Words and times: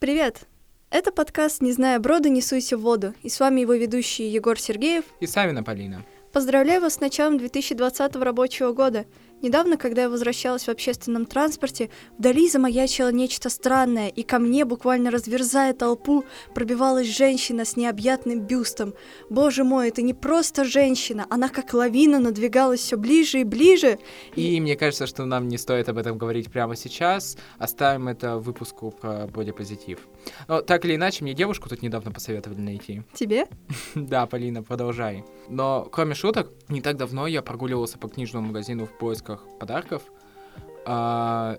Привет! 0.00 0.48
Это 0.88 1.12
подкаст 1.12 1.60
«Не 1.60 1.72
зная 1.72 1.98
брода, 1.98 2.30
не 2.30 2.40
суйся 2.40 2.78
в 2.78 2.80
воду». 2.80 3.12
И 3.22 3.28
с 3.28 3.38
вами 3.38 3.60
его 3.60 3.74
ведущий 3.74 4.26
Егор 4.26 4.58
Сергеев. 4.58 5.04
И 5.20 5.26
Савина 5.26 5.62
Полина. 5.62 6.06
Поздравляю 6.32 6.80
вас 6.80 6.94
с 6.94 7.00
началом 7.00 7.36
2020 7.36 8.16
рабочего 8.16 8.72
года. 8.72 9.04
Недавно, 9.42 9.78
когда 9.78 10.02
я 10.02 10.10
возвращалась 10.10 10.64
в 10.64 10.68
общественном 10.68 11.24
транспорте, 11.24 11.88
вдали 12.18 12.48
замаячило 12.48 13.10
нечто 13.10 13.48
странное, 13.48 14.08
и 14.08 14.22
ко 14.22 14.38
мне, 14.38 14.66
буквально 14.66 15.10
разверзая 15.10 15.72
толпу, 15.72 16.24
пробивалась 16.54 17.08
женщина 17.08 17.64
с 17.64 17.76
необъятным 17.76 18.40
бюстом. 18.40 18.92
Боже 19.30 19.64
мой, 19.64 19.88
это 19.88 20.02
не 20.02 20.12
просто 20.12 20.64
женщина, 20.64 21.26
она 21.30 21.48
как 21.48 21.72
лавина 21.72 22.18
надвигалась 22.18 22.80
все 22.80 22.98
ближе 22.98 23.40
и 23.40 23.44
ближе. 23.44 23.98
И, 24.36 24.56
и 24.56 24.60
мне 24.60 24.76
кажется, 24.76 25.06
что 25.06 25.24
нам 25.24 25.48
не 25.48 25.56
стоит 25.56 25.88
об 25.88 25.96
этом 25.96 26.18
говорить 26.18 26.52
прямо 26.52 26.76
сейчас. 26.76 27.38
Оставим 27.58 28.08
это 28.08 28.36
выпуску 28.36 28.90
про 28.90 29.26
бодипозитив. 29.26 30.00
Но 30.48 30.60
так 30.60 30.84
или 30.84 30.96
иначе, 30.96 31.24
мне 31.24 31.32
девушку 31.32 31.68
тут 31.68 31.80
недавно 31.80 32.12
посоветовали 32.12 32.60
найти. 32.60 33.02
Тебе? 33.14 33.46
Да, 33.94 34.26
Полина, 34.26 34.62
продолжай. 34.62 35.24
Но, 35.48 35.86
кроме 35.90 36.14
шуток, 36.14 36.52
не 36.68 36.80
так 36.80 36.96
давно 36.96 37.26
я 37.26 37.42
прогуливался 37.42 37.98
по 37.98 38.08
книжному 38.08 38.48
магазину 38.48 38.86
в 38.86 38.98
поисках 38.98 39.29
поисках 39.30 39.58
подарков. 39.58 40.02
А, 40.84 41.58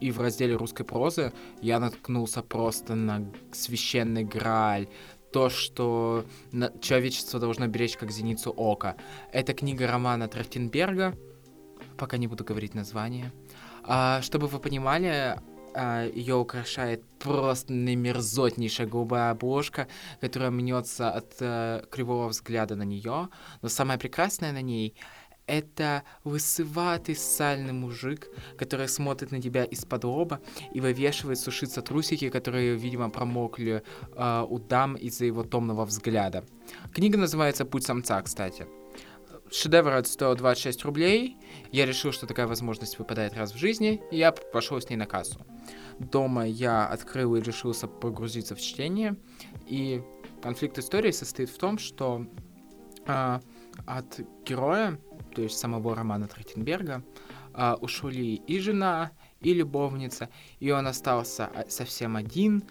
и 0.00 0.10
в 0.10 0.20
разделе 0.20 0.56
русской 0.56 0.84
прозы 0.84 1.32
я 1.60 1.78
наткнулся 1.78 2.42
просто 2.42 2.94
на 2.94 3.26
священный 3.52 4.24
грааль, 4.24 4.88
то, 5.32 5.50
что 5.50 6.24
человечество 6.80 7.40
должно 7.40 7.66
беречь 7.66 7.96
как 7.96 8.10
зеницу 8.10 8.50
ока. 8.50 8.96
Это 9.32 9.52
книга 9.52 9.86
романа 9.86 10.28
Трахтенберга, 10.28 11.14
пока 11.98 12.16
не 12.16 12.28
буду 12.28 12.44
говорить 12.44 12.74
название. 12.74 13.32
А, 13.82 14.22
чтобы 14.22 14.46
вы 14.46 14.58
понимали, 14.60 15.38
а, 15.74 16.06
ее 16.06 16.36
украшает 16.36 17.02
просто 17.18 17.72
мерзотнейшая 17.72 18.86
голубая 18.86 19.32
обложка, 19.32 19.88
которая 20.20 20.50
мнется 20.50 21.10
от 21.10 21.34
а, 21.40 21.84
кривого 21.90 22.28
взгляда 22.28 22.76
на 22.76 22.84
нее. 22.84 23.28
Но 23.60 23.68
самое 23.68 23.98
прекрасное 23.98 24.52
на 24.52 24.62
ней 24.62 24.94
это 25.46 26.04
лысыватый 26.24 27.16
сальный 27.16 27.72
мужик, 27.72 28.28
который 28.56 28.88
смотрит 28.88 29.32
на 29.32 29.40
тебя 29.40 29.64
из-под 29.64 30.04
лоба 30.04 30.40
и 30.72 30.80
вывешивает 30.80 31.38
сушиться 31.38 31.82
трусики, 31.82 32.30
которые, 32.30 32.76
видимо, 32.76 33.10
промокли 33.10 33.82
э, 34.16 34.46
у 34.48 34.58
дам 34.58 34.94
из-за 34.94 35.26
его 35.26 35.44
томного 35.44 35.84
взгляда. 35.84 36.44
Книга 36.92 37.18
называется 37.18 37.64
«Путь 37.64 37.84
самца», 37.84 38.20
кстати. 38.22 38.66
Шедевр 39.50 39.92
от 39.92 40.06
стоил 40.06 40.34
26 40.34 40.84
рублей. 40.84 41.36
Я 41.70 41.86
решил, 41.86 42.12
что 42.12 42.26
такая 42.26 42.46
возможность 42.46 42.98
выпадает 42.98 43.34
раз 43.36 43.52
в 43.52 43.58
жизни, 43.58 44.02
и 44.10 44.16
я 44.16 44.32
пошел 44.32 44.80
с 44.80 44.88
ней 44.88 44.96
на 44.96 45.06
кассу. 45.06 45.38
Дома 45.98 46.46
я 46.46 46.86
открыл 46.86 47.36
и 47.36 47.42
решился 47.42 47.86
погрузиться 47.86 48.54
в 48.56 48.60
чтение, 48.60 49.16
и 49.66 50.02
конфликт 50.42 50.78
истории 50.78 51.12
состоит 51.12 51.50
в 51.50 51.58
том, 51.58 51.78
что 51.78 52.26
э, 53.06 53.40
от 53.86 54.20
героя 54.44 54.98
то 55.34 55.42
есть 55.42 55.58
самого 55.58 55.94
романа 55.94 56.28
Трахтенберга, 56.28 57.02
а, 57.52 57.76
ушли 57.80 58.34
и 58.34 58.58
жена, 58.58 59.12
и 59.40 59.52
любовница, 59.52 60.28
и 60.60 60.70
он 60.70 60.86
остался 60.86 61.50
а, 61.54 61.64
совсем 61.68 62.16
один, 62.16 62.64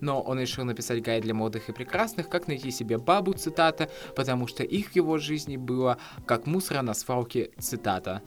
но 0.00 0.20
он 0.22 0.40
решил 0.40 0.64
написать 0.64 1.02
гайд 1.02 1.22
для 1.22 1.34
молодых 1.34 1.68
и 1.68 1.72
прекрасных, 1.72 2.28
как 2.28 2.48
найти 2.48 2.70
себе 2.70 2.98
бабу, 2.98 3.32
цитата, 3.32 3.90
потому 4.16 4.46
что 4.46 4.62
их 4.62 4.90
в 4.90 4.96
его 4.96 5.18
жизни 5.18 5.56
было 5.56 5.98
как 6.26 6.46
мусора 6.46 6.82
на 6.82 6.94
свалке, 6.94 7.50
цитата. 7.58 8.22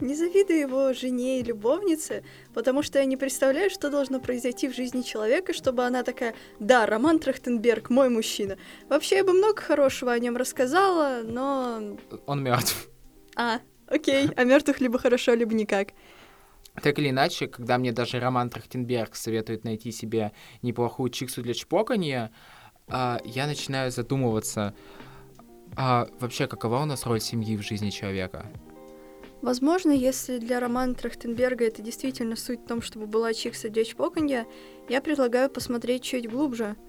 Не 0.00 0.14
завидую 0.14 0.58
его 0.58 0.92
жене 0.94 1.40
и 1.40 1.42
любовнице, 1.42 2.24
потому 2.54 2.82
что 2.82 2.98
я 2.98 3.04
не 3.04 3.18
представляю, 3.18 3.68
что 3.68 3.90
должно 3.90 4.18
произойти 4.18 4.66
в 4.66 4.74
жизни 4.74 5.02
человека, 5.02 5.52
чтобы 5.52 5.84
она 5.84 6.02
такая, 6.02 6.34
да, 6.58 6.86
Роман 6.86 7.18
Трахтенберг, 7.18 7.90
мой 7.90 8.08
мужчина. 8.08 8.56
Вообще, 8.88 9.16
я 9.16 9.24
бы 9.24 9.34
много 9.34 9.60
хорошего 9.60 10.12
о 10.12 10.18
нем 10.18 10.38
рассказала, 10.38 11.20
но... 11.22 11.98
Он 12.26 12.42
мертв. 12.42 12.89
А, 13.40 13.60
окей, 13.86 14.28
а 14.36 14.44
мертвых 14.44 14.80
либо 14.80 14.98
хорошо, 14.98 15.32
либо 15.32 15.54
никак. 15.54 15.94
Так 16.82 16.98
или 16.98 17.08
иначе, 17.08 17.46
когда 17.46 17.78
мне 17.78 17.90
даже 17.90 18.20
Роман 18.20 18.50
Трахтенберг 18.50 19.16
советует 19.16 19.64
найти 19.64 19.92
себе 19.92 20.32
неплохую 20.60 21.08
чиксу 21.08 21.40
для 21.40 21.54
чпоканья, 21.54 22.30
а, 22.86 23.18
я 23.24 23.46
начинаю 23.46 23.90
задумываться, 23.90 24.74
а 25.74 26.06
вообще 26.20 26.48
какова 26.48 26.82
у 26.82 26.84
нас 26.84 27.06
роль 27.06 27.22
семьи 27.22 27.56
в 27.56 27.62
жизни 27.62 27.88
человека? 27.88 28.44
Возможно, 29.40 29.90
если 29.90 30.36
для 30.36 30.60
романа 30.60 30.94
Трахтенберга 30.94 31.64
это 31.64 31.80
действительно 31.80 32.36
суть 32.36 32.60
в 32.60 32.66
том, 32.66 32.82
чтобы 32.82 33.06
была 33.06 33.32
чикса 33.32 33.70
для 33.70 33.84
чпоканья, 33.84 34.46
я 34.90 35.00
предлагаю 35.00 35.48
посмотреть 35.48 36.02
чуть 36.02 36.28
глубже— 36.28 36.76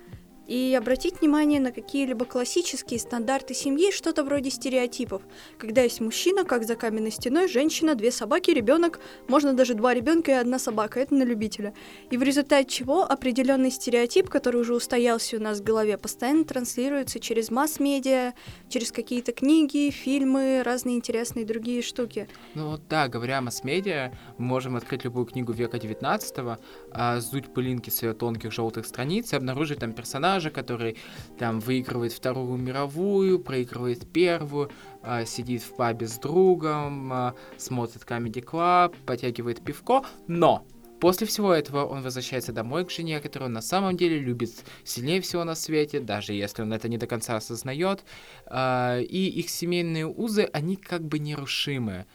и 0.51 0.75
обратить 0.75 1.21
внимание 1.21 1.61
на 1.61 1.71
какие-либо 1.71 2.25
классические 2.25 2.99
стандарты 2.99 3.53
семьи, 3.53 3.89
что-то 3.89 4.21
вроде 4.25 4.49
стереотипов. 4.49 5.21
Когда 5.57 5.83
есть 5.83 6.01
мужчина, 6.01 6.43
как 6.43 6.65
за 6.65 6.75
каменной 6.75 7.11
стеной, 7.11 7.47
женщина, 7.47 7.95
две 7.95 8.11
собаки, 8.11 8.51
ребенок, 8.51 8.99
можно 9.29 9.53
даже 9.53 9.75
два 9.75 9.93
ребенка 9.93 10.31
и 10.31 10.33
одна 10.33 10.59
собака, 10.59 10.99
это 10.99 11.15
на 11.15 11.23
любителя. 11.23 11.73
И 12.09 12.17
в 12.17 12.23
результате 12.23 12.69
чего 12.69 13.09
определенный 13.09 13.71
стереотип, 13.71 14.29
который 14.29 14.59
уже 14.59 14.75
устоялся 14.75 15.37
у 15.37 15.39
нас 15.39 15.61
в 15.61 15.63
голове, 15.63 15.97
постоянно 15.97 16.43
транслируется 16.43 17.21
через 17.21 17.49
масс-медиа, 17.49 18.33
через 18.67 18.91
какие-то 18.91 19.31
книги, 19.31 19.89
фильмы, 19.89 20.63
разные 20.65 20.97
интересные 20.97 21.45
другие 21.45 21.81
штуки. 21.81 22.27
Ну 22.55 22.77
да, 22.89 23.07
говоря 23.07 23.37
о 23.37 23.41
масс-медиа, 23.41 24.11
мы 24.37 24.45
можем 24.47 24.75
открыть 24.75 25.05
любую 25.05 25.27
книгу 25.27 25.53
века 25.53 25.79
19 25.79 26.59
а, 26.91 27.19
сдуть 27.21 27.53
пылинки 27.53 27.89
с 27.89 28.03
ее 28.03 28.13
тонких 28.13 28.51
желтых 28.51 28.85
страниц 28.85 29.31
и 29.31 29.37
обнаружить 29.37 29.79
там 29.79 29.93
персонажа, 29.93 30.40
персонажа, 30.41 30.49
который 30.49 30.97
там 31.37 31.59
выигрывает 31.59 32.13
Вторую 32.13 32.57
мировую, 32.57 33.39
проигрывает 33.39 34.11
Первую, 34.11 34.69
э, 35.03 35.25
сидит 35.25 35.61
в 35.61 35.75
пабе 35.75 36.07
с 36.07 36.17
другом, 36.19 37.13
э, 37.13 37.33
смотрит 37.57 38.03
Comedy 38.03 38.43
Club, 38.43 38.95
потягивает 39.05 39.61
пивко, 39.61 40.03
но 40.27 40.63
После 41.01 41.25
всего 41.25 41.51
этого 41.51 41.85
он 41.85 42.03
возвращается 42.03 42.53
домой 42.53 42.85
к 42.85 42.91
жене, 42.91 43.19
которую 43.19 43.47
он 43.47 43.53
на 43.53 43.61
самом 43.61 43.97
деле 43.97 44.19
любит 44.19 44.51
сильнее 44.83 45.19
всего 45.19 45.43
на 45.43 45.55
свете, 45.55 45.99
даже 45.99 46.33
если 46.33 46.61
он 46.61 46.71
это 46.73 46.87
не 46.89 46.97
до 46.99 47.07
конца 47.07 47.35
осознает. 47.35 48.03
Э, 48.45 49.01
и 49.01 49.39
их 49.39 49.49
семейные 49.49 50.05
узы, 50.05 50.47
они 50.53 50.75
как 50.75 51.01
бы 51.01 51.17
нерушимы. 51.19 52.05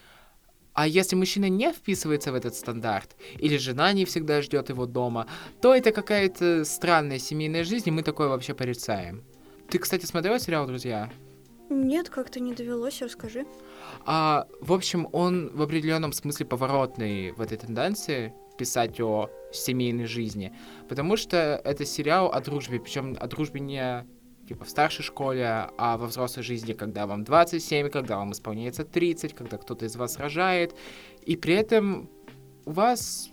А 0.77 0.85
если 0.85 1.15
мужчина 1.15 1.49
не 1.49 1.73
вписывается 1.73 2.31
в 2.31 2.35
этот 2.35 2.53
стандарт, 2.53 3.15
или 3.39 3.57
жена 3.57 3.93
не 3.93 4.05
всегда 4.05 4.43
ждет 4.43 4.69
его 4.69 4.85
дома, 4.85 5.25
то 5.59 5.73
это 5.73 5.91
какая-то 5.91 6.65
странная 6.65 7.17
семейная 7.17 7.63
жизнь, 7.63 7.89
и 7.89 7.91
мы 7.91 8.03
такое 8.03 8.27
вообще 8.27 8.53
порицаем. 8.53 9.23
Ты, 9.71 9.79
кстати, 9.79 10.05
смотрела 10.05 10.39
сериал 10.39 10.67
«Друзья»? 10.67 11.09
Нет, 11.71 12.11
как-то 12.11 12.39
не 12.39 12.53
довелось, 12.53 13.01
расскажи. 13.01 13.47
А, 14.05 14.45
в 14.61 14.71
общем, 14.71 15.09
он 15.13 15.49
в 15.51 15.63
определенном 15.63 16.13
смысле 16.13 16.45
поворотный 16.45 17.31
в 17.31 17.41
этой 17.41 17.57
тенденции 17.57 18.35
писать 18.59 19.01
о 19.01 19.31
семейной 19.51 20.05
жизни, 20.05 20.55
потому 20.87 21.17
что 21.17 21.59
это 21.65 21.85
сериал 21.85 22.31
о 22.31 22.39
дружбе, 22.39 22.79
причем 22.79 23.17
о 23.19 23.25
дружбе 23.25 23.61
не 23.61 24.05
типа 24.47 24.65
в 24.65 24.69
старшей 24.69 25.03
школе, 25.03 25.69
а 25.77 25.97
во 25.97 26.07
взрослой 26.07 26.43
жизни, 26.43 26.73
когда 26.73 27.05
вам 27.05 27.23
27, 27.23 27.89
когда 27.89 28.17
вам 28.17 28.31
исполняется 28.31 28.83
30, 28.83 29.33
когда 29.33 29.57
кто-то 29.57 29.85
из 29.85 29.95
вас 29.95 30.17
рожает, 30.17 30.75
и 31.21 31.35
при 31.35 31.53
этом 31.53 32.09
у 32.65 32.71
вас 32.71 33.29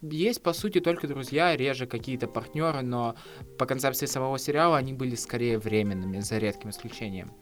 есть, 0.00 0.42
по 0.42 0.52
сути, 0.52 0.80
только 0.80 1.06
друзья, 1.06 1.56
реже 1.56 1.86
какие-то 1.86 2.26
партнеры, 2.26 2.82
но 2.82 3.14
по 3.58 3.66
концепции 3.66 4.06
самого 4.06 4.38
сериала 4.38 4.76
они 4.76 4.92
были 4.92 5.14
скорее 5.14 5.58
временными, 5.58 6.20
за 6.20 6.38
редким 6.38 6.70
исключением. 6.70 7.32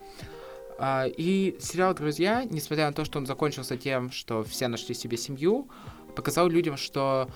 А, 0.78 1.07
и 1.07 1.57
сериал 1.60 1.95
«Друзья», 1.95 2.45
несмотря 2.45 2.86
на 2.86 2.92
то, 2.92 3.04
что 3.04 3.18
он 3.18 3.27
закончился 3.27 3.77
тем, 3.77 4.10
что 4.10 4.42
все 4.42 4.68
нашли 4.68 4.95
себе 4.95 5.16
семью, 5.16 5.68
показал 6.15 6.48
людям, 6.48 6.77
что 6.77 7.28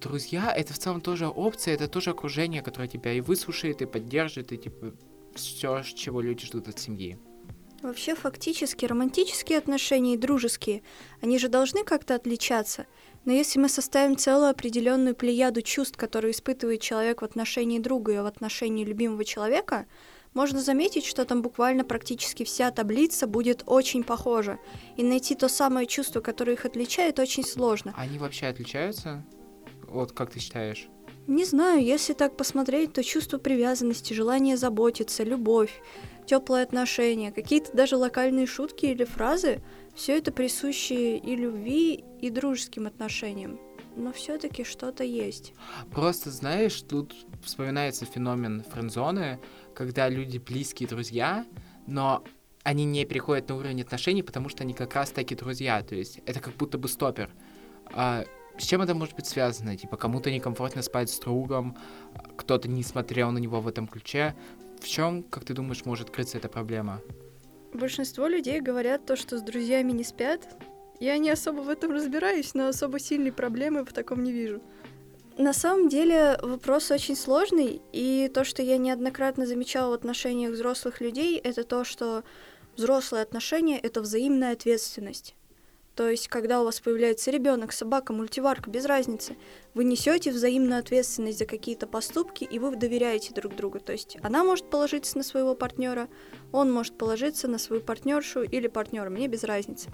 друзья— 0.00 0.52
это 0.56 0.72
в 0.72 0.78
целом 0.78 1.00
тоже 1.00 1.26
опция, 1.26 1.74
это 1.74 1.88
тоже 1.88 2.10
окружение, 2.10 2.62
которое 2.62 2.88
тебя 2.88 3.12
и 3.12 3.20
выслушает, 3.20 3.82
и 3.82 3.86
поддержит, 3.86 4.52
и 4.52 4.56
типа 4.56 4.94
все, 5.34 5.82
чего 5.82 6.20
люди 6.20 6.46
ждут 6.46 6.68
от 6.68 6.78
семьи. 6.78 7.18
Вообще, 7.82 8.14
фактически, 8.14 8.86
романтические 8.86 9.58
отношения 9.58 10.14
и 10.14 10.18
дружеские, 10.18 10.82
они 11.20 11.38
же 11.38 11.48
должны 11.48 11.84
как-то 11.84 12.14
отличаться. 12.14 12.86
Но 13.24 13.32
если 13.32 13.58
мы 13.58 13.68
составим 13.68 14.16
целую 14.16 14.50
определенную 14.50 15.14
плеяду 15.14 15.60
чувств, 15.60 15.96
которые 15.96 16.32
испытывает 16.32 16.80
человек 16.80 17.20
в 17.20 17.24
отношении 17.24 17.78
друга 17.78 18.12
и 18.12 18.18
в 18.18 18.26
отношении 18.26 18.84
любимого 18.84 19.24
человека, 19.24 19.86
можно 20.32 20.60
заметить, 20.60 21.04
что 21.04 21.24
там 21.24 21.42
буквально 21.42 21.84
практически 21.84 22.44
вся 22.44 22.70
таблица 22.70 23.26
будет 23.26 23.62
очень 23.66 24.04
похожа. 24.04 24.58
И 24.96 25.02
найти 25.02 25.34
то 25.34 25.48
самое 25.48 25.86
чувство, 25.86 26.20
которое 26.20 26.52
их 26.52 26.64
отличает, 26.64 27.18
очень 27.18 27.44
сложно. 27.44 27.94
Они 27.96 28.18
вообще 28.18 28.46
отличаются? 28.46 29.24
Вот 29.96 30.12
как 30.12 30.30
ты 30.30 30.40
считаешь? 30.40 30.88
Не 31.26 31.44
знаю, 31.44 31.82
если 31.82 32.12
так 32.12 32.36
посмотреть, 32.36 32.92
то 32.92 33.02
чувство 33.02 33.38
привязанности, 33.38 34.12
желание 34.12 34.56
заботиться, 34.56 35.24
любовь, 35.24 35.82
теплые 36.26 36.62
отношения, 36.62 37.32
какие-то 37.32 37.76
даже 37.76 37.96
локальные 37.96 38.46
шутки 38.46 38.86
или 38.86 39.04
фразы, 39.04 39.60
все 39.94 40.18
это 40.18 40.30
присуще 40.30 41.16
и 41.16 41.34
любви, 41.34 42.04
и 42.20 42.30
дружеским 42.30 42.86
отношениям. 42.86 43.58
но 43.96 44.12
все-таки 44.12 44.62
что-то 44.64 45.02
есть. 45.02 45.54
Просто, 45.90 46.30
знаешь, 46.30 46.80
тут 46.82 47.14
вспоминается 47.42 48.04
феномен 48.04 48.62
френдзоны, 48.62 49.40
когда 49.74 50.08
люди 50.08 50.38
близкие 50.38 50.88
друзья, 50.88 51.44
но 51.86 52.22
они 52.62 52.84
не 52.84 53.04
переходят 53.04 53.48
на 53.48 53.56
уровень 53.56 53.82
отношений, 53.82 54.22
потому 54.22 54.48
что 54.48 54.62
они 54.62 54.74
как 54.74 54.94
раз 54.94 55.10
таки 55.10 55.34
друзья. 55.34 55.82
То 55.82 55.94
есть 55.94 56.20
это 56.26 56.40
как 56.40 56.54
будто 56.54 56.78
бы 56.78 56.88
стопер. 56.88 57.30
С 58.58 58.64
чем 58.64 58.82
это 58.82 58.94
может 58.94 59.14
быть 59.14 59.26
связано? 59.26 59.76
Типа 59.76 59.96
кому-то 59.96 60.30
некомфортно 60.30 60.82
спать 60.82 61.10
с 61.10 61.18
другом, 61.18 61.76
кто-то 62.36 62.68
не 62.68 62.82
смотрел 62.82 63.30
на 63.30 63.38
него 63.38 63.60
в 63.60 63.68
этом 63.68 63.86
ключе. 63.86 64.34
В 64.80 64.88
чем, 64.88 65.22
как 65.22 65.44
ты 65.44 65.54
думаешь, 65.54 65.84
может 65.84 66.10
крыться 66.10 66.38
эта 66.38 66.48
проблема? 66.48 67.00
Большинство 67.72 68.26
людей 68.26 68.60
говорят 68.60 69.04
то, 69.04 69.16
что 69.16 69.38
с 69.38 69.42
друзьями 69.42 69.92
не 69.92 70.04
спят. 70.04 70.40
Я 71.00 71.18
не 71.18 71.30
особо 71.30 71.60
в 71.60 71.68
этом 71.68 71.92
разбираюсь, 71.92 72.54
но 72.54 72.68
особо 72.68 72.98
сильной 72.98 73.32
проблемы 73.32 73.84
в 73.84 73.92
таком 73.92 74.22
не 74.22 74.32
вижу. 74.32 74.62
На 75.36 75.52
самом 75.52 75.90
деле 75.90 76.38
вопрос 76.42 76.90
очень 76.90 77.14
сложный, 77.14 77.82
и 77.92 78.30
то, 78.32 78.44
что 78.44 78.62
я 78.62 78.78
неоднократно 78.78 79.46
замечала 79.46 79.90
в 79.90 79.92
отношениях 79.92 80.52
взрослых 80.52 81.02
людей, 81.02 81.36
это 81.36 81.62
то, 81.64 81.84
что 81.84 82.24
взрослые 82.76 83.22
отношения— 83.22 83.78
это 83.82 84.00
взаимная 84.00 84.52
ответственность. 84.52 85.34
То 85.96 86.10
есть, 86.10 86.28
когда 86.28 86.60
у 86.60 86.64
вас 86.64 86.78
появляется 86.78 87.30
ребенок, 87.30 87.72
собака, 87.72 88.12
мультиварка, 88.12 88.70
без 88.70 88.84
разницы, 88.84 89.34
вы 89.72 89.84
несете 89.84 90.30
взаимную 90.30 90.78
ответственность 90.78 91.38
за 91.38 91.46
какие-то 91.46 91.86
поступки, 91.86 92.44
и 92.44 92.58
вы 92.58 92.76
доверяете 92.76 93.32
друг 93.32 93.56
другу. 93.56 93.80
То 93.80 93.92
есть 93.92 94.18
она 94.22 94.44
может 94.44 94.68
положиться 94.68 95.16
на 95.16 95.24
своего 95.24 95.54
партнера, 95.54 96.08
он 96.52 96.70
может 96.70 96.98
положиться 96.98 97.48
на 97.48 97.56
свою 97.58 97.80
партнершу 97.80 98.42
или 98.42 98.68
партнера, 98.68 99.08
мне 99.08 99.26
без 99.26 99.42
разницы. 99.42 99.88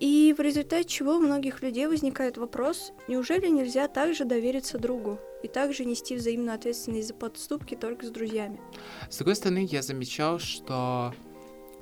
И 0.00 0.34
в 0.36 0.40
результате 0.40 0.88
чего 0.88 1.16
у 1.16 1.20
многих 1.20 1.62
людей 1.62 1.86
возникает 1.86 2.36
вопрос, 2.36 2.92
неужели 3.06 3.46
нельзя 3.46 3.86
также 3.86 4.24
довериться 4.24 4.78
другу 4.78 5.20
и 5.44 5.48
также 5.48 5.84
нести 5.84 6.16
взаимную 6.16 6.56
ответственность 6.56 7.06
за 7.06 7.14
поступки 7.14 7.76
только 7.76 8.06
с 8.06 8.10
друзьями? 8.10 8.60
С 9.08 9.18
другой 9.18 9.36
стороны, 9.36 9.68
я 9.70 9.82
замечал, 9.82 10.40
что 10.40 11.14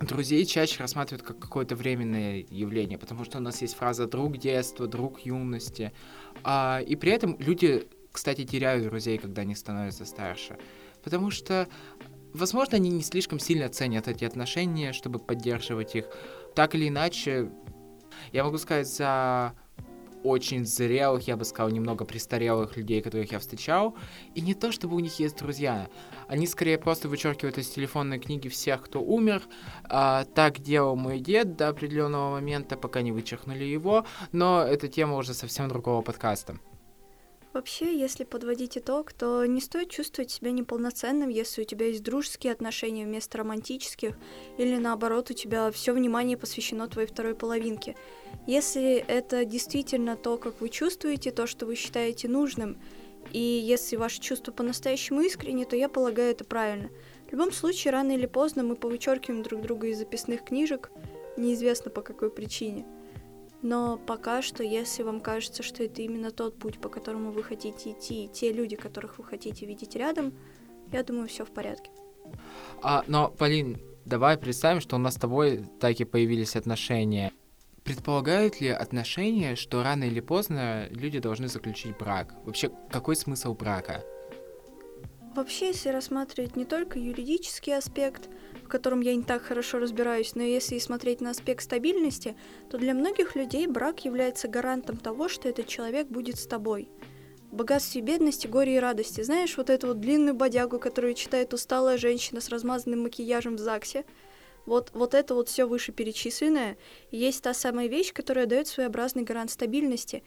друзей 0.01 0.45
чаще 0.47 0.79
рассматривают 0.81 1.27
как 1.27 1.39
какое-то 1.39 1.77
временное 1.77 2.45
явление, 2.51 2.99
потому 2.99 3.25
что 3.25 3.39
у 3.39 3.41
нас 3.41 3.61
есть 3.63 3.75
фраза 3.77 4.07
«друг 4.07 4.39
детства», 4.39 4.87
«друг 4.87 5.21
юности», 5.21 5.93
а, 6.43 6.81
и 6.87 6.97
при 6.97 7.13
этом 7.13 7.37
люди, 7.39 7.87
кстати, 8.13 8.45
теряют 8.45 8.85
друзей, 8.85 9.19
когда 9.19 9.43
они 9.43 9.55
становятся 9.55 10.05
старше, 10.05 10.59
потому 11.05 11.31
что, 11.31 11.69
возможно, 12.33 12.77
они 12.77 12.91
не 12.91 13.03
слишком 13.03 13.39
сильно 13.39 13.69
ценят 13.69 14.09
эти 14.09 14.25
отношения, 14.25 14.93
чтобы 14.93 15.19
поддерживать 15.19 15.95
их. 15.95 16.07
Так 16.55 16.75
или 16.75 16.89
иначе, 16.89 17.51
я 18.33 18.45
могу 18.45 18.59
сказать 18.59 18.89
за 18.89 19.55
очень 20.23 20.65
зрелых, 20.65 21.27
я 21.29 21.37
бы 21.37 21.45
сказал, 21.45 21.71
немного 21.71 22.05
престарелых 22.05 22.77
людей, 22.77 23.03
которых 23.03 23.33
я 23.33 23.39
встречал. 23.39 23.95
И 24.35 24.41
не 24.41 24.55
то, 24.55 24.73
чтобы 24.73 24.97
у 24.97 25.01
них 25.01 25.19
есть 25.19 25.39
друзья. 25.39 25.89
Они 26.29 26.47
скорее 26.47 26.79
просто 26.79 27.09
вычеркивают 27.09 27.59
из 27.59 27.69
телефонной 27.69 28.19
книги 28.19 28.49
всех, 28.49 28.83
кто 28.83 29.01
умер. 29.01 29.43
А, 29.85 30.25
так 30.25 30.61
делал 30.61 30.97
мой 30.97 31.21
дед 31.21 31.57
до 31.57 31.69
определенного 31.69 32.33
момента, 32.33 32.77
пока 32.77 33.03
не 33.03 33.13
вычеркнули 33.13 33.65
его. 33.65 34.05
Но 34.33 34.63
это 34.63 34.89
тема 34.89 35.17
уже 35.17 35.35
совсем 35.35 35.69
другого 35.69 36.03
подкаста. 36.03 36.59
Вообще, 37.53 37.99
если 37.99 38.23
подводить 38.23 38.79
итог, 38.79 39.13
то 39.13 39.45
не 39.45 39.61
стоит 39.61 39.91
чувствовать 39.91 40.31
себя 40.31 40.53
неполноценным, 40.53 41.29
если 41.29 41.63
у 41.63 41.65
тебя 41.65 41.87
есть 41.87 42.05
дружеские 42.05 42.53
отношения 42.53 43.05
вместо 43.05 43.39
романтических, 43.39 44.17
или 44.57 44.77
наоборот, 44.77 45.33
у 45.33 45.35
тебя 45.35 45.73
все 45.73 45.93
внимание 45.93 46.37
посвящено 46.37 46.87
твоей 46.87 47.09
второй 47.09 47.35
половинке. 47.35 47.97
Если 48.47 48.95
это 48.95 49.45
действительно 49.45 50.17
то, 50.17 50.37
как 50.37 50.61
вы 50.61 50.69
чувствуете, 50.69 51.33
то, 51.33 51.49
что 51.49 51.67
вы 51.67 51.75
считаете 51.75 52.29
нужным, 52.29 52.79
и 53.33 53.41
если 53.41 53.97
ваши 53.97 54.21
чувства 54.21 54.53
по-настоящему 54.53 55.23
искренни, 55.23 55.65
то 55.65 55.75
я 55.75 55.89
полагаю, 55.89 56.31
это 56.31 56.45
правильно. 56.45 56.89
В 57.27 57.33
любом 57.33 57.51
случае, 57.51 57.91
рано 57.91 58.13
или 58.13 58.27
поздно 58.27 58.63
мы 58.63 58.77
повычеркиваем 58.77 59.43
друг 59.43 59.63
друга 59.63 59.89
из 59.89 59.99
записных 59.99 60.45
книжек, 60.45 60.93
неизвестно 61.37 61.91
по 61.91 62.01
какой 62.01 62.31
причине. 62.31 62.87
Но 63.63 63.99
пока 63.99 64.41
что, 64.41 64.63
если 64.63 65.03
вам 65.03 65.21
кажется, 65.21 65.63
что 65.63 65.85
это 65.85 66.01
именно 66.03 66.31
тот 66.31 66.59
путь, 66.59 66.79
по 66.79 66.89
которому 66.89 67.31
вы 67.31 67.43
хотите 67.43 67.93
идти, 67.93 68.25
и 68.25 68.29
те 68.29 68.53
люди, 68.53 68.77
которых 68.77 69.19
вы 69.19 69.25
хотите 69.25 69.67
видеть 69.67 69.97
рядом, 69.97 70.33
я 70.93 71.03
думаю, 71.05 71.29
все 71.29 71.45
в 71.45 71.51
порядке. 71.51 71.91
А, 72.83 73.05
но, 73.07 73.29
Полин, 73.29 73.79
давай 74.05 74.39
представим, 74.39 74.81
что 74.81 74.97
у 74.97 74.99
нас 74.99 75.15
с 75.15 75.19
тобой 75.19 75.65
так 75.79 76.01
и 76.01 76.05
появились 76.05 76.57
отношения. 76.57 77.33
Предполагают 77.85 78.61
ли 78.61 78.69
отношения, 78.69 79.57
что 79.57 79.83
рано 79.83 80.05
или 80.05 80.21
поздно 80.21 80.87
люди 80.91 81.19
должны 81.19 81.49
заключить 81.49 81.97
брак? 81.97 82.35
Вообще, 82.45 82.71
какой 82.91 83.17
смысл 83.17 83.55
брака? 83.55 84.05
Вообще, 85.35 85.69
если 85.69 85.91
рассматривать 85.91 86.57
не 86.57 86.65
только 86.65 86.99
юридический 86.99 87.77
аспект, 87.77 88.29
котором 88.71 89.01
я 89.01 89.15
не 89.15 89.23
так 89.23 89.43
хорошо 89.43 89.79
разбираюсь, 89.79 90.35
но 90.35 90.43
если 90.43 90.79
смотреть 90.79 91.21
на 91.21 91.31
аспект 91.31 91.63
стабильности, 91.63 92.37
то 92.71 92.79
для 92.79 92.95
многих 92.95 93.37
людей 93.37 93.67
брак 93.67 94.07
является 94.07 94.49
гарантом 94.49 94.97
того, 94.97 95.29
что 95.29 95.49
этот 95.49 95.67
человек 95.67 96.07
будет 96.07 96.39
с 96.39 96.47
тобой. 96.47 96.89
Богатстве 97.51 98.01
бедности, 98.01 98.47
горе 98.47 98.77
и 98.77 98.79
радости. 98.79 99.23
Знаешь, 99.23 99.57
вот 99.57 99.71
эту 99.71 99.89
вот 99.89 100.01
длинную 100.01 100.35
бодягу, 100.35 100.79
которую 100.79 101.15
читает 101.15 101.53
усталая 101.53 101.99
женщина 101.99 102.41
с 102.41 102.49
размазанным 102.49 103.03
макияжем 103.03 103.57
в 103.57 103.59
ЗАГСе? 103.59 104.05
Вот, 104.67 104.91
вот 104.95 105.15
это 105.15 105.35
вот 105.35 105.49
все 105.49 105.65
вышеперечисленное. 105.67 106.77
есть 107.11 107.43
та 107.43 107.53
самая 107.55 107.89
вещь, 107.89 108.13
которая 108.13 108.47
дает 108.47 108.69
своеобразный 108.69 109.25
гарант 109.25 109.51
стабильности 109.51 110.23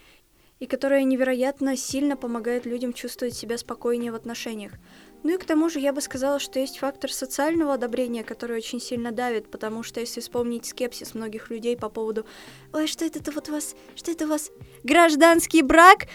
и 0.64 0.66
которая 0.66 1.04
невероятно 1.04 1.76
сильно 1.76 2.16
помогает 2.16 2.66
людям 2.66 2.94
чувствовать 2.94 3.36
себя 3.36 3.58
спокойнее 3.58 4.14
в 4.14 4.16
отношениях. 4.16 4.72
Ну 5.22 5.36
и 5.36 5.38
к 5.38 5.44
тому 5.44 5.68
же 5.68 5.80
я 5.80 5.92
бы 5.92 6.00
сказала, 6.00 6.40
что 6.40 6.58
есть 6.58 6.78
фактор 6.78 7.12
социального 7.12 7.74
одобрения, 7.74 8.24
который 8.24 8.56
очень 8.56 8.80
сильно 8.80 9.12
давит, 9.12 9.52
потому 9.52 9.84
что 9.84 10.00
если 10.00 10.22
вспомнить 10.22 10.66
скепсис 10.66 11.16
многих 11.16 11.50
людей 11.50 11.76
по 11.76 11.90
поводу 11.90 12.26
«Ой, 12.72 12.88
что 12.88 13.04
это 13.04 13.30
вот 13.34 13.50
у 13.50 13.52
вас? 13.52 13.76
Что 13.98 14.12
это 14.12 14.24
у 14.24 14.30
вас? 14.30 14.52
Гражданский 14.84 15.64
брак? 15.64 16.08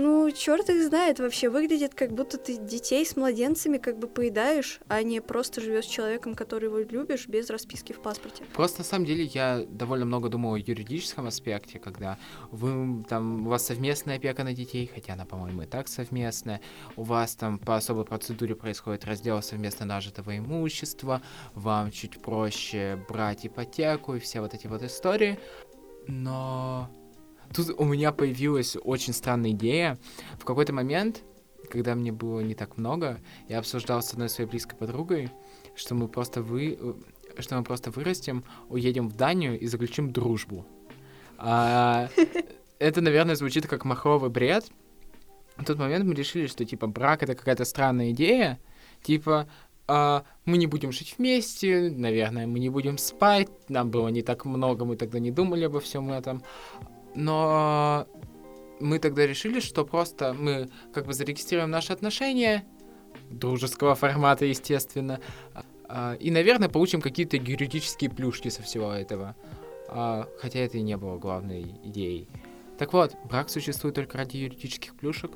Ну, 0.00 0.30
черт 0.30 0.70
их 0.70 0.86
знает, 0.86 1.18
вообще 1.18 1.48
выглядит, 1.48 1.92
как 1.92 2.12
будто 2.12 2.38
ты 2.38 2.56
детей 2.56 3.04
с 3.04 3.16
младенцами 3.16 3.78
как 3.78 3.98
бы 3.98 4.06
поедаешь, 4.06 4.78
а 4.86 5.02
не 5.02 5.20
просто 5.20 5.60
живешь 5.60 5.86
с 5.86 5.88
человеком, 5.88 6.36
которого 6.36 6.80
любишь, 6.84 7.26
без 7.26 7.50
расписки 7.50 7.92
в 7.92 8.00
паспорте. 8.00 8.44
Просто 8.54 8.78
на 8.78 8.84
самом 8.84 9.06
деле 9.06 9.24
я 9.24 9.64
довольно 9.68 10.04
много 10.04 10.28
думал 10.28 10.54
о 10.54 10.58
юридическом 10.58 11.26
аспекте, 11.26 11.80
когда 11.80 12.16
вы 12.52 13.02
там 13.08 13.48
у 13.48 13.50
вас 13.50 13.66
совместная 13.66 14.18
опека 14.18 14.44
на 14.44 14.52
детей, 14.52 14.88
хотя 14.92 15.14
она, 15.14 15.24
по-моему, 15.24 15.62
и 15.62 15.66
так 15.66 15.88
совместная, 15.88 16.60
у 16.94 17.02
вас 17.02 17.34
там 17.34 17.58
по 17.58 17.74
особой 17.74 18.04
процедуре 18.04 18.54
происходит 18.54 19.04
раздел 19.04 19.42
совместно 19.42 19.84
нажитого 19.84 20.38
имущества, 20.38 21.22
вам 21.54 21.90
чуть 21.90 22.22
проще 22.22 23.04
брать 23.08 23.46
ипотеку 23.46 24.14
и 24.14 24.20
все 24.20 24.40
вот 24.42 24.54
эти 24.54 24.68
вот 24.68 24.84
истории, 24.84 25.40
но 26.06 26.88
Тут 27.54 27.74
у 27.78 27.84
меня 27.84 28.12
появилась 28.12 28.76
очень 28.82 29.12
странная 29.12 29.50
идея. 29.50 29.98
В 30.38 30.44
какой-то 30.44 30.72
момент, 30.72 31.22
когда 31.70 31.94
мне 31.94 32.12
было 32.12 32.40
не 32.40 32.54
так 32.54 32.76
много, 32.76 33.20
я 33.48 33.58
обсуждал 33.58 34.02
с 34.02 34.12
одной 34.12 34.28
своей 34.28 34.48
близкой 34.48 34.76
подругой, 34.76 35.30
что 35.74 35.94
мы 35.94 36.08
просто 36.08 36.42
вы, 36.42 36.78
что 37.38 37.56
мы 37.56 37.64
просто 37.64 37.90
вырастем, 37.90 38.44
уедем 38.68 39.08
в 39.08 39.16
Данию 39.16 39.58
и 39.58 39.66
заключим 39.66 40.12
дружбу. 40.12 40.66
А, 41.38 42.08
это, 42.78 43.00
наверное, 43.00 43.36
звучит 43.36 43.66
как 43.66 43.84
махровый 43.84 44.30
бред. 44.30 44.66
В 45.56 45.64
тот 45.64 45.78
момент 45.78 46.04
мы 46.04 46.14
решили, 46.14 46.46
что 46.46 46.64
типа 46.64 46.86
брак 46.86 47.22
это 47.22 47.34
какая-то 47.34 47.64
странная 47.64 48.10
идея, 48.12 48.60
типа 49.02 49.48
а, 49.88 50.24
мы 50.44 50.58
не 50.58 50.66
будем 50.66 50.92
жить 50.92 51.14
вместе, 51.18 51.90
наверное, 51.90 52.46
мы 52.46 52.60
не 52.60 52.68
будем 52.68 52.98
спать, 52.98 53.48
нам 53.68 53.90
было 53.90 54.08
не 54.08 54.22
так 54.22 54.44
много, 54.44 54.84
мы 54.84 54.96
тогда 54.96 55.18
не 55.18 55.30
думали 55.30 55.64
обо 55.64 55.80
всем 55.80 56.10
этом. 56.10 56.42
Но 57.14 58.06
мы 58.80 58.98
тогда 58.98 59.26
решили, 59.26 59.60
что 59.60 59.84
просто 59.84 60.34
мы 60.34 60.70
как 60.92 61.06
бы 61.06 61.12
зарегистрируем 61.12 61.70
наши 61.70 61.92
отношения, 61.92 62.64
дружеского 63.30 63.94
формата, 63.94 64.44
естественно, 64.44 65.20
а, 65.88 66.14
и, 66.14 66.30
наверное, 66.30 66.68
получим 66.68 67.00
какие-то 67.00 67.36
юридические 67.36 68.10
плюшки 68.10 68.48
со 68.48 68.62
всего 68.62 68.92
этого. 68.92 69.34
А, 69.88 70.28
хотя 70.38 70.60
это 70.60 70.78
и 70.78 70.82
не 70.82 70.96
было 70.96 71.18
главной 71.18 71.62
идеей. 71.84 72.28
Так 72.78 72.92
вот, 72.92 73.14
брак 73.24 73.48
существует 73.50 73.94
только 73.94 74.18
ради 74.18 74.36
юридических 74.36 74.94
плюшек. 74.94 75.32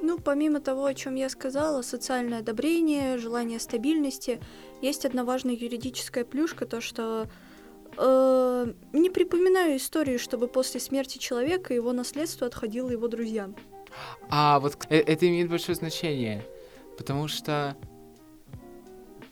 Ну, 0.00 0.18
помимо 0.18 0.60
того, 0.60 0.84
о 0.84 0.94
чем 0.94 1.16
я 1.16 1.28
сказала, 1.28 1.82
социальное 1.82 2.38
одобрение, 2.38 3.18
желание 3.18 3.58
стабильности, 3.58 4.40
есть 4.80 5.04
одна 5.04 5.24
важная 5.24 5.54
юридическая 5.54 6.24
плюшка, 6.24 6.66
то, 6.66 6.80
что 6.80 7.26
Э, 8.00 8.72
не 8.92 9.10
припоминаю 9.10 9.76
историю, 9.76 10.20
чтобы 10.20 10.46
после 10.46 10.78
смерти 10.78 11.18
человека 11.18 11.74
его 11.74 11.92
наследство 11.92 12.46
отходило 12.46 12.90
его 12.90 13.08
друзьям. 13.08 13.56
А, 14.30 14.60
вот 14.60 14.86
э, 14.88 14.98
это 14.98 15.28
имеет 15.28 15.50
большое 15.50 15.74
значение, 15.74 16.44
потому 16.96 17.26
что, 17.26 17.76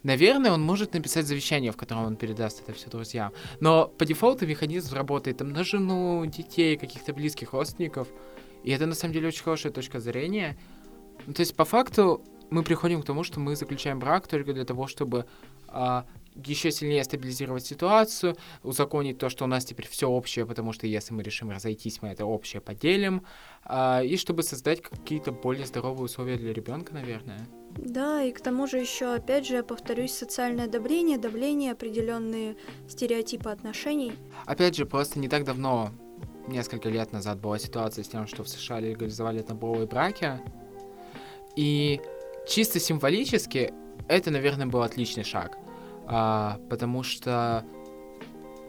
наверное, 0.02 0.50
он 0.50 0.62
может 0.62 0.94
написать 0.94 1.26
завещание, 1.26 1.70
в 1.70 1.76
котором 1.76 2.06
он 2.06 2.16
передаст 2.16 2.61
это 2.62 2.73
все 2.73 2.90
друзьям. 2.90 3.32
Но 3.61 3.87
по 3.87 4.04
дефолту 4.04 4.49
механизм 4.49 4.96
работает 4.96 5.37
там 5.38 5.50
на 5.50 5.62
жену, 5.62 6.26
детей, 6.26 6.76
каких-то 6.76 7.12
близких 7.12 7.52
родственников. 7.52 8.08
И 8.64 8.73
это 8.73 8.87
на 8.87 8.96
самом 8.96 9.14
деле 9.14 9.28
очень 9.28 9.44
хорошая 9.44 9.70
точка 9.70 10.00
зрения. 10.00 10.58
Ну, 11.26 11.35
то 11.35 11.40
есть, 11.40 11.54
по 11.54 11.64
факту, 11.64 12.25
мы 12.50 12.64
приходим 12.64 13.00
к 13.00 13.04
тому, 13.04 13.23
что 13.23 13.38
мы 13.38 13.54
заключаем 13.54 14.00
брак 14.00 14.26
только 14.26 14.52
для 14.52 14.64
того, 14.64 14.88
чтобы 14.88 15.26
а, 15.68 16.04
еще 16.45 16.71
сильнее 16.71 17.05
стабилизировать 17.05 17.64
ситуацию, 17.64 18.37
узаконить 18.62 19.19
то, 19.19 19.28
что 19.28 19.45
у 19.45 19.49
нас 19.49 19.64
теперь 19.64 19.88
все 19.88 20.09
общее, 20.09 20.47
потому 20.47 20.73
что 20.73 20.87
если 20.87 21.14
мы 21.14 21.23
решим 21.23 21.50
разойтись, 21.50 22.02
мы 22.02 22.09
это 22.09 22.25
общее 22.25 22.61
поделим, 22.61 23.25
а, 23.64 24.02
и 24.02 24.16
чтобы 24.16 24.43
создать 24.43 24.83
какие-то 24.83 25.33
более 25.33 25.66
здоровые 25.66 26.05
условия 26.05 26.37
для 26.37 26.52
ребенка, 26.52 26.95
наверное. 26.95 27.47
Да, 27.76 28.23
и 28.23 28.33
к 28.33 28.40
тому 28.40 28.66
же 28.66 28.78
еще, 28.78 29.14
опять 29.14 29.47
же, 29.47 29.57
я 29.57 29.62
повторюсь, 29.62 30.12
социальное 30.12 30.66
давление, 30.66 31.19
давление, 31.19 31.73
определенные 31.73 32.57
стереотипы 32.88 33.50
отношений. 33.50 34.12
Опять 34.47 34.76
же, 34.76 34.87
просто 34.87 35.19
не 35.19 35.28
так 35.28 35.45
давно, 35.45 35.90
несколько 36.49 36.88
лет 36.88 37.12
назад, 37.12 37.40
была 37.40 37.59
ситуация 37.59 38.05
с 38.05 38.09
тем, 38.09 38.26
что 38.26 38.45
в 38.45 38.49
США 38.49 38.81
легализовали 38.81 39.40
однополые 39.40 39.87
браки, 39.87 40.40
и 41.57 42.00
чисто 42.47 42.78
символически 42.81 43.73
это, 44.09 44.31
наверное, 44.31 44.66
был 44.66 44.83
отличный 44.83 45.25
шаг 45.25 45.59
а, 46.07 46.59
потому 46.71 47.03
что 47.03 47.65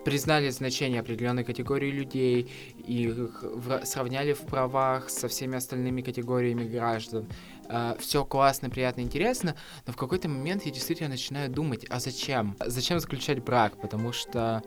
признали 0.07 0.49
значение 0.51 1.01
определенной 1.01 1.43
категории 1.43 1.91
людей 1.91 2.49
и 2.77 3.03
их 3.03 3.43
в, 3.43 3.85
сравняли 3.85 4.31
в 4.31 4.39
правах 4.39 5.09
со 5.09 5.27
всеми 5.27 5.57
остальными 5.57 6.01
категориями 6.01 6.63
граждан. 6.63 7.27
Uh, 7.67 7.99
все 7.99 8.23
классно, 8.23 8.69
приятно, 8.69 9.01
интересно, 9.01 9.57
но 9.85 9.91
в 9.91 9.97
какой-то 9.97 10.29
момент 10.29 10.63
я 10.65 10.71
действительно 10.71 11.09
начинаю 11.09 11.51
думать, 11.51 11.85
а 11.89 11.99
зачем? 11.99 12.55
Зачем 12.65 13.01
заключать 13.01 13.43
брак? 13.43 13.75
Потому 13.81 14.13
что 14.13 14.63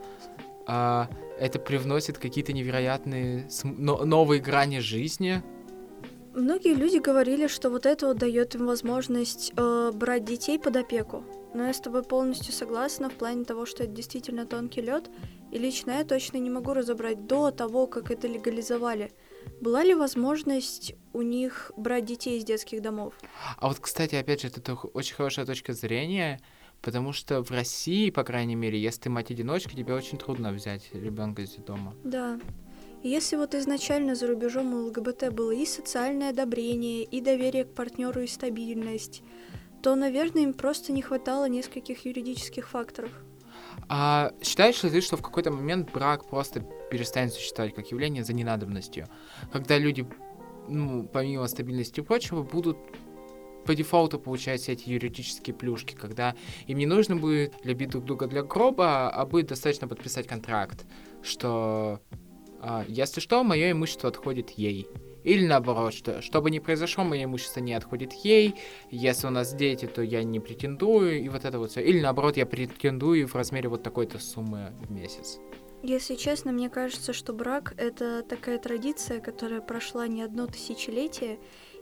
uh, 0.67 1.07
это 1.39 1.57
привносит 1.57 2.19
какие-то 2.19 2.53
невероятные 2.53 3.49
но 3.63 4.05
новые 4.05 4.39
грани 4.39 4.77
жизни. 4.77 5.41
Многие 6.35 6.75
люди 6.75 6.97
говорили, 6.97 7.47
что 7.47 7.71
вот 7.71 7.87
это 7.87 8.05
вот 8.05 8.17
дает 8.19 8.53
им 8.53 8.67
возможность 8.67 9.51
э, 9.57 9.91
брать 9.91 10.23
детей 10.23 10.59
под 10.59 10.75
опеку. 10.77 11.25
Но 11.53 11.65
я 11.65 11.73
с 11.73 11.81
тобой 11.81 12.03
полностью 12.03 12.53
согласна 12.53 13.09
в 13.09 13.13
плане 13.13 13.43
того, 13.43 13.65
что 13.65 13.83
это 13.83 13.91
действительно 13.91 14.45
тонкий 14.45 14.81
лед. 14.81 15.09
И 15.51 15.57
лично 15.57 15.91
я 15.91 16.05
точно 16.05 16.37
не 16.37 16.49
могу 16.49 16.73
разобрать 16.73 17.27
до 17.27 17.51
того, 17.51 17.87
как 17.87 18.09
это 18.09 18.27
легализовали. 18.27 19.11
Была 19.59 19.83
ли 19.83 19.93
возможность 19.93 20.95
у 21.13 21.21
них 21.21 21.71
брать 21.75 22.05
детей 22.05 22.37
из 22.37 22.45
детских 22.45 22.81
домов? 22.81 23.13
А 23.57 23.67
вот, 23.67 23.79
кстати, 23.79 24.15
опять 24.15 24.41
же, 24.41 24.47
это 24.47 24.75
очень 24.75 25.15
хорошая 25.15 25.45
точка 25.45 25.73
зрения, 25.73 26.39
потому 26.81 27.11
что 27.11 27.43
в 27.43 27.51
России, 27.51 28.09
по 28.11 28.23
крайней 28.23 28.55
мере, 28.55 28.81
если 28.81 29.01
ты 29.01 29.09
мать-одиночка, 29.09 29.75
тебе 29.75 29.93
очень 29.93 30.17
трудно 30.17 30.53
взять 30.53 30.93
ребенка 30.93 31.41
из 31.41 31.55
дома. 31.55 31.95
Да. 32.03 32.39
И 33.03 33.09
если 33.09 33.35
вот 33.35 33.55
изначально 33.55 34.15
за 34.15 34.27
рубежом 34.27 34.73
у 34.73 34.85
ЛГБТ 34.87 35.33
было 35.33 35.51
и 35.51 35.65
социальное 35.65 36.29
одобрение, 36.29 37.03
и 37.03 37.19
доверие 37.19 37.65
к 37.65 37.73
партнеру, 37.73 38.21
и 38.21 38.27
стабильность, 38.27 39.23
то, 39.81 39.95
наверное, 39.95 40.43
им 40.43 40.53
просто 40.53 40.91
не 40.91 41.01
хватало 41.01 41.49
нескольких 41.49 42.05
юридических 42.05 42.69
факторов. 42.69 43.11
А 43.89 44.33
считаешь 44.41 44.81
ли 44.83 44.89
ты, 44.89 45.01
что 45.01 45.17
в 45.17 45.21
какой-то 45.21 45.51
момент 45.51 45.91
брак 45.91 46.29
просто 46.29 46.61
перестанет 46.89 47.33
существовать 47.33 47.73
как 47.73 47.91
явление 47.91 48.23
за 48.23 48.33
ненадобностью? 48.33 49.07
Когда 49.51 49.77
люди, 49.77 50.05
ну, 50.67 51.07
помимо 51.07 51.47
стабильности 51.47 51.99
и 51.99 52.03
прочего, 52.03 52.43
будут 52.43 52.77
по 53.65 53.75
дефолту 53.75 54.19
получать 54.19 54.67
эти 54.69 54.89
юридические 54.89 55.55
плюшки, 55.55 55.95
когда 55.95 56.35
им 56.67 56.77
не 56.77 56.85
нужно 56.85 57.15
будет 57.15 57.53
любить 57.63 57.89
друг 57.89 58.05
друга 58.05 58.27
для 58.27 58.43
гроба, 58.43 59.09
а 59.09 59.25
будет 59.25 59.47
достаточно 59.47 59.87
подписать 59.87 60.27
контракт, 60.27 60.85
что 61.21 62.01
а, 62.59 62.85
если 62.87 63.19
что, 63.19 63.43
мое 63.43 63.71
имущество 63.71 64.09
отходит 64.09 64.51
ей. 64.51 64.87
Или 65.23 65.45
наоборот, 65.45 65.93
что, 65.93 66.21
что 66.21 66.41
бы 66.41 66.49
ни 66.51 66.59
произошло, 66.59 67.03
мое 67.03 67.25
имущество 67.25 67.59
не 67.59 67.73
отходит 67.73 68.13
ей. 68.13 68.55
Если 68.89 69.27
у 69.27 69.29
нас 69.29 69.53
дети, 69.53 69.85
то 69.85 70.01
я 70.01 70.23
не 70.23 70.39
претендую, 70.39 71.23
и 71.23 71.29
вот 71.29 71.45
это 71.45 71.59
вот 71.59 71.71
все. 71.71 71.81
Или 71.81 71.99
наоборот, 71.99 72.37
я 72.37 72.45
претендую 72.45 73.27
в 73.27 73.35
размере 73.35 73.69
вот 73.69 73.83
такой-то 73.83 74.19
суммы 74.19 74.73
в 74.81 74.91
месяц. 74.91 75.39
Если 75.83 76.13
честно, 76.13 76.51
мне 76.51 76.69
кажется, 76.69 77.11
что 77.11 77.33
брак— 77.33 77.73
это 77.77 78.21
такая 78.21 78.59
традиция, 78.59 79.19
которая 79.19 79.61
прошла 79.61 80.07
не 80.07 80.21
одно 80.21 80.45
тысячелетие. 80.45 81.39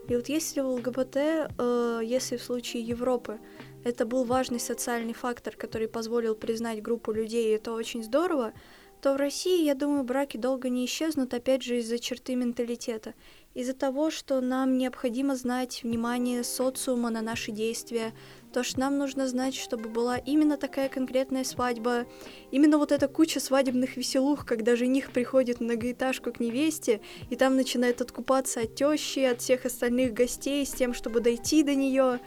И 0.08 0.16
вот 0.16 0.30
если 0.30 0.60
у 0.62 0.70
ЛГБТ, 0.76 1.16
э, 1.16 2.00
если 2.02 2.38
в 2.38 2.42
случае 2.42 2.82
Европы, 2.82 3.38
это 3.84 4.06
был 4.06 4.24
важный 4.24 4.58
социальный 4.58 5.12
фактор, 5.12 5.54
который 5.54 5.86
позволил 5.86 6.34
признать 6.34 6.82
группу 6.82 7.12
людей, 7.12 7.48
и 7.48 7.56
это 7.56 7.72
очень 7.72 8.02
здорово, 8.02 8.54
то 9.00 9.14
в 9.14 9.16
России, 9.16 9.64
я 9.64 9.74
думаю, 9.74 10.04
браки 10.04 10.36
долго 10.36 10.68
не 10.68 10.84
исчезнут, 10.84 11.32
опять 11.32 11.62
же, 11.62 11.78
из-за 11.78 11.98
черты 11.98 12.34
менталитета. 12.34 13.14
Из-за 13.54 13.72
того, 13.72 14.10
что 14.10 14.40
нам 14.40 14.76
необходимо 14.76 15.34
знать 15.34 15.82
внимание 15.82 16.44
социума 16.44 17.10
на 17.10 17.22
наши 17.22 17.50
действия, 17.50 18.12
то, 18.52 18.62
что 18.62 18.80
нам 18.80 18.98
нужно 18.98 19.26
знать, 19.26 19.54
чтобы 19.54 19.88
была 19.88 20.18
именно 20.18 20.56
такая 20.56 20.88
конкретная 20.88 21.44
свадьба, 21.44 22.06
именно 22.50 22.78
вот 22.78 22.92
эта 22.92 23.08
куча 23.08 23.40
свадебных 23.40 23.96
веселух, 23.96 24.44
когда 24.44 24.76
жених 24.76 25.12
приходит 25.12 25.58
в 25.58 25.62
многоэтажку 25.62 26.32
к 26.32 26.38
невесте, 26.38 27.00
и 27.30 27.36
там 27.36 27.56
начинает 27.56 28.00
откупаться 28.00 28.60
от 28.60 28.74
тещи, 28.74 29.20
от 29.20 29.40
всех 29.40 29.64
остальных 29.64 30.12
гостей, 30.12 30.64
с 30.64 30.72
тем, 30.72 30.92
чтобы 30.94 31.20
дойти 31.20 31.62
до 31.62 31.74
нее, 31.74 32.20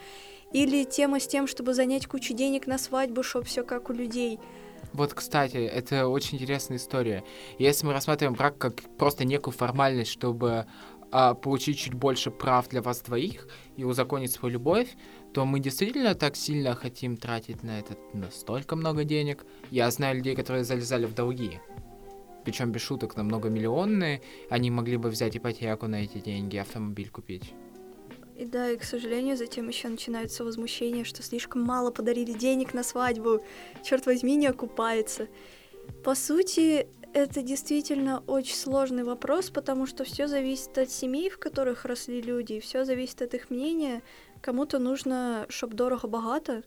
или 0.52 0.84
тема 0.84 1.20
с 1.20 1.28
тем, 1.28 1.48
чтобы 1.48 1.74
занять 1.74 2.08
кучу 2.08 2.34
денег 2.34 2.68
на 2.68 2.78
свадьбу, 2.78 3.24
чтобы 3.24 3.46
все 3.46 3.64
как 3.64 3.90
у 3.90 3.94
людей— 3.94 4.40
вот, 4.92 5.14
кстати, 5.14 5.58
это 5.58 6.08
очень 6.08 6.38
интересная 6.38 6.78
история. 6.78 7.24
Если 7.58 7.86
мы 7.86 7.94
рассматриваем 7.94 8.36
брак 8.36 8.58
как 8.58 8.76
просто 8.98 9.26
некую 9.26 9.54
формальность, 9.54 10.12
чтобы 10.12 10.66
а, 11.12 11.36
получить 11.36 11.78
чуть 11.78 11.94
больше 11.94 12.32
прав 12.32 12.68
для 12.70 12.82
вас 12.82 13.02
двоих 13.02 13.48
и 13.78 13.84
узаконить 13.84 14.32
свою 14.32 14.54
любовь, 14.54 14.90
то 15.34 15.46
мы 15.46 15.60
действительно 15.60 16.16
так 16.16 16.36
сильно 16.36 16.74
хотим 16.76 17.18
тратить 17.18 17.64
на 17.64 17.80
это 17.80 17.96
настолько 18.14 18.76
много 18.76 19.04
денег. 19.04 19.46
Я 19.72 19.90
знаю 19.92 20.18
людей, 20.18 20.36
которые 20.36 20.64
залезали 20.64 21.06
в 21.06 21.14
долги. 21.14 21.60
Причем 22.44 22.72
без 22.72 22.82
шуток 22.82 23.16
на 23.16 23.24
многомиллионные. 23.24 24.22
Они 24.50 24.70
могли 24.70 24.98
бы 24.98 25.10
взять 25.10 25.38
ипотеку 25.38 25.88
на 25.88 26.04
эти 26.04 26.20
деньги, 26.20 26.58
автомобиль 26.58 27.10
купить. 27.10 27.54
И 28.44 28.46
да, 28.46 28.72
и, 28.72 28.78
к 28.78 28.84
сожалению, 28.84 29.38
затем 29.38 29.70
еще 29.70 29.88
начинается 29.88 30.44
возмущение, 30.44 31.06
что 31.06 31.24
слишком 31.24 31.62
мало 31.62 31.92
подарили 31.92 32.34
денег 32.34 32.74
на 32.74 32.84
свадьбу. 32.84 33.42
Черт 33.86 34.06
возьми, 34.06 34.36
не 34.36 34.48
окупается. 34.48 35.30
По 36.04 36.14
сути, 36.14 36.88
это 37.14 37.42
действительно 37.42 38.22
очень 38.28 38.56
сложный 38.56 39.06
вопрос, 39.06 39.50
потому 39.50 39.86
что 39.86 40.04
все 40.04 40.28
зависит 40.28 40.78
от 40.78 40.92
семей, 40.92 41.30
в 41.30 41.40
которых 41.40 41.86
росли 41.86 42.22
люди, 42.22 42.60
все 42.60 42.84
зависит 42.84 43.22
от 43.22 43.34
их 43.34 43.50
мнения. 43.50 44.02
Кому-то 44.42 44.78
нужно, 44.78 45.46
чтобы 45.48 45.76
дорого-богато, 45.76 46.64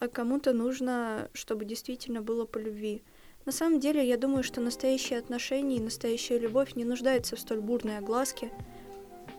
а 0.00 0.08
кому-то 0.08 0.52
нужно, 0.54 1.30
чтобы 1.34 1.64
действительно 1.64 2.20
было 2.20 2.46
по 2.46 2.58
любви. 2.58 3.04
На 3.44 3.52
самом 3.52 3.78
деле, 3.78 4.04
я 4.04 4.16
думаю, 4.16 4.42
что 4.42 4.60
настоящие 4.60 5.20
отношения 5.20 5.76
и 5.76 5.80
настоящая 5.80 6.40
любовь 6.40 6.74
не 6.74 6.84
нуждаются 6.84 7.36
в 7.36 7.38
столь 7.38 7.60
бурной 7.60 7.98
огласке. 7.98 8.50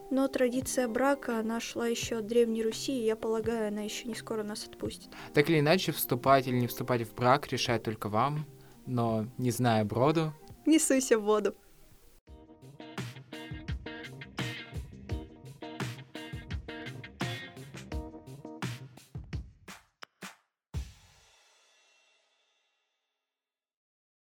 Но 0.10 0.28
традиция 0.28 0.88
брака, 0.88 1.40
она 1.40 1.60
шла 1.60 1.88
еще 1.88 2.18
от 2.18 2.28
Древней 2.28 2.64
Руси, 2.64 2.98
и 2.98 3.06
я 3.06 3.16
полагаю, 3.16 3.68
она 3.68 3.82
еще 3.82 4.08
не 4.08 4.16
скоро 4.16 4.44
нас 4.44 4.66
отпустит. 4.66 5.10
Так 5.34 5.50
или 5.50 5.60
иначе, 5.60 5.92
вступать 5.92 6.48
или 6.48 6.56
не 6.56 6.68
вступать 6.68 7.02
в 7.02 7.14
брак 7.14 7.48
решает 7.48 7.84
только 7.84 8.08
вам, 8.08 8.46
но, 8.86 9.28
не 9.38 9.52
зная 9.52 9.84
броду... 9.84 10.34
Не 10.66 10.80
суйся 10.80 11.18
в 11.18 11.24
воду. 11.24 11.56